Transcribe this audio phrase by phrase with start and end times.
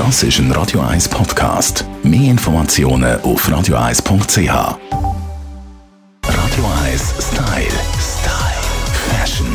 [0.00, 1.84] Das ist ein Radio 1 Podcast.
[2.02, 4.48] Mehr Informationen auf radio1.ch.
[6.24, 7.66] Radio 1 Style.
[8.00, 8.62] Style.
[9.10, 9.46] Fashion.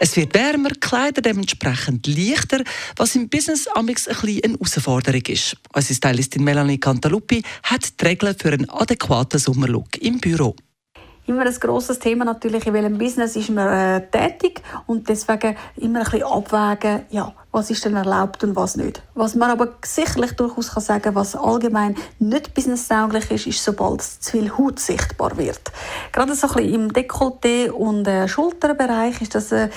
[0.00, 2.64] Es wird wärmer, Kleider dementsprechend leichter,
[2.96, 5.58] was im Business amix ein bisschen eine Herausforderung ist.
[5.72, 10.56] Unsere Stylistin Melanie Cantaluppi hat die Regeln für einen adäquaten Sommerlook im Büro
[11.26, 16.00] immer ein grosses Thema natürlich, in welchem Business ist man äh, tätig und deswegen immer
[16.00, 19.02] ein bisschen abwägen, ja, was ist denn erlaubt und was nicht.
[19.14, 24.32] Was man aber sicherlich durchaus kann sagen, was allgemein nicht businesstauglich ist, ist, sobald zu
[24.32, 25.72] viel Haut sichtbar wird.
[26.12, 29.68] Gerade so ein bisschen im Dekolleté und äh, Schulterbereich ist das äh,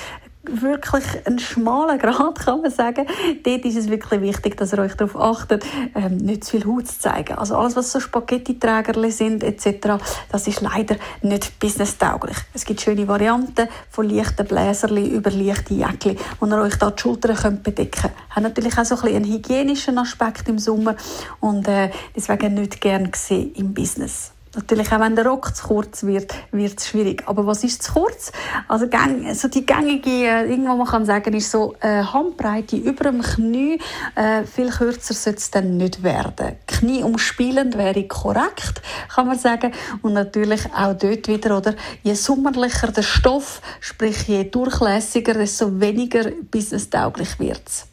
[0.50, 3.06] wirklich ein schmaler Grad, kann man sagen.
[3.44, 5.66] Dort ist es wirklich wichtig, dass ihr euch darauf achtet,
[5.96, 7.38] ähm, nicht zu viel Haut zu zeigen.
[7.38, 12.38] Also alles, was so Spaghetti-Träger sind etc., das ist leider nicht businesstauglich.
[12.54, 17.02] Es gibt schöne Varianten von leichten Bläserli über leichte Jäckli, wo ihr euch da die
[17.02, 18.14] Schultern könnt bedecken könnt.
[18.30, 20.96] Hat natürlich auch so ein bisschen einen hygienischen Aspekt im Sommer
[21.40, 24.32] und äh, deswegen nicht gern gesehen im Business.
[24.58, 27.22] Natürlich auch wenn der Rock zu kurz wird, wird es schwierig.
[27.28, 28.32] Aber was ist zu kurz?
[28.68, 28.88] Also
[29.34, 33.80] so die gängige, äh, irgendwo man kann sagen, ist so äh, Handbreite über dem Knie.
[34.16, 36.56] Äh, viel kürzer sollte es dann nicht werden.
[36.66, 38.82] Knie umspielend wäre korrekt,
[39.14, 39.74] kann man sagen.
[40.02, 41.76] Und natürlich auch dort wieder, oder?
[42.02, 47.86] Je sommerlicher der Stoff, sprich je durchlässiger, desto weniger wird es.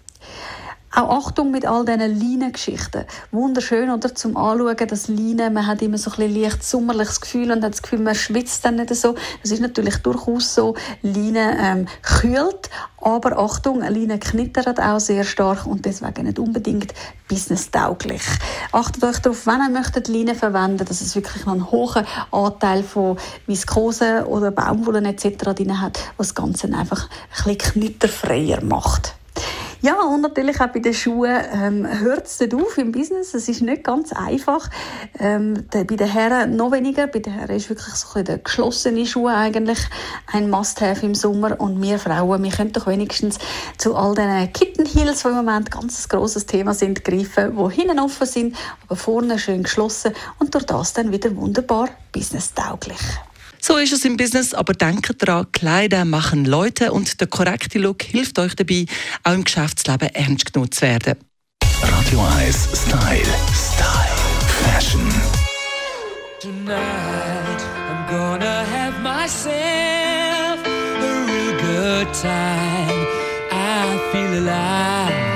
[0.97, 3.05] Auch Achtung mit all diesen Leinengeschichten.
[3.33, 4.15] Wunderschön, oder?
[4.15, 7.73] Zum Anschauen, das Leinen, man hat immer so ein bisschen leicht sommerliches Gefühl und hat
[7.73, 9.17] das Gefühl, man schwitzt dann nicht so.
[9.43, 10.77] Das ist natürlich durchaus so.
[11.03, 16.95] Leinen ähm, kühlt, aber Achtung, Leinen knittert auch sehr stark und deswegen nicht unbedingt
[17.27, 18.23] businesstauglich.
[18.71, 23.19] Achtet euch darauf, wenn ihr möchtet Leinen verwenden, dass es wirklich einen hohen Anteil von
[23.49, 25.55] Viskose oder Baumwollen etc.
[25.55, 29.17] drin hat, was das Ganze einfach ein bisschen knitterfreier macht.
[29.85, 33.35] Ja, und natürlich auch bei den Schuhen ähm, hört es auf im Business.
[33.35, 34.71] Es ist nicht ganz einfach.
[35.19, 37.07] Ähm, bei den Herren noch weniger.
[37.07, 39.81] Bei den Herren ist wirklich so ein der geschlossene Schuh eigentlich
[40.33, 41.61] ein Must-have im Sommer.
[41.61, 43.39] Und wir Frauen, wir können doch wenigstens
[43.77, 48.01] zu all diesen Kitten Heels, die im Moment ganz grosses Thema sind, greifen, die hinten
[48.01, 48.57] offen sind,
[48.87, 53.03] aber vorne schön geschlossen und durch das dann wieder wunderbar businesstauglich.
[53.67, 58.03] So ist es im Business, aber denkt daran, Kleider machen Leute und der korrekte Look
[58.03, 58.85] hilft euch dabei,
[59.23, 61.15] auch im Geschäftsleben ernst genommen zu werden.
[61.81, 63.25] Radio 1 Style.
[63.55, 64.05] Style.
[64.65, 65.09] Fashion.
[66.41, 73.07] Tonight I'm gonna have myself a real good time.
[73.51, 75.34] I feel alive.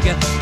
[0.00, 0.39] tiger.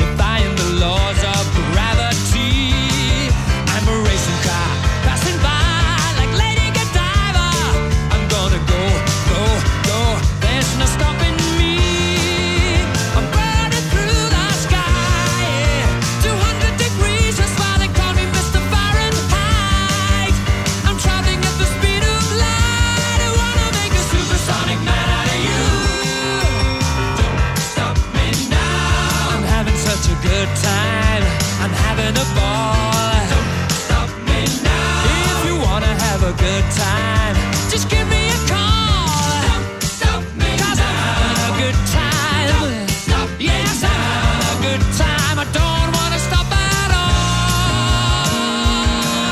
[36.28, 37.34] a good time.
[37.70, 39.08] Just give me a call.
[39.40, 40.84] Stop, stop me Cause now.
[40.84, 42.48] I'm having a good time.
[42.52, 45.36] Stop, stop yes, I'm having a good time.
[45.40, 47.80] I don't want to stop at all.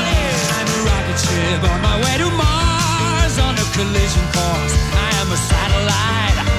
[0.09, 4.73] Yeah, I'm a rocket ship on my way to Mars on a collision course.
[4.97, 6.56] I am a satellite.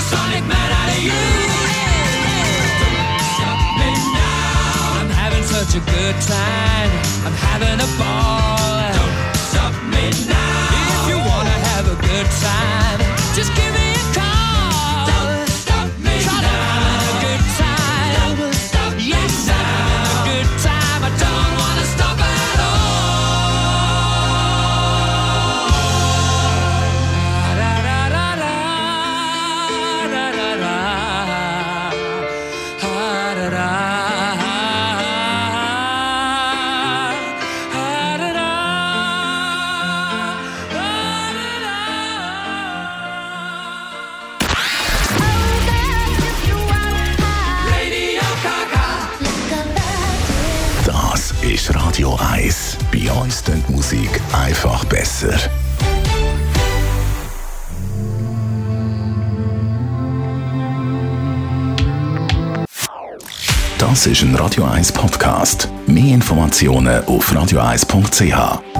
[0.00, 1.20] a sonic man out of you.
[2.80, 4.98] Don't stop me now.
[4.98, 6.90] I'm having such a good time.
[7.26, 8.59] I'm having a ball.
[52.10, 52.78] Radio 1.
[52.90, 55.38] Bei uns klingt Musik einfach besser.
[63.78, 65.68] Das ist ein Radio 1 Podcast.
[65.86, 68.79] Mehr Informationen auf radio1.ch.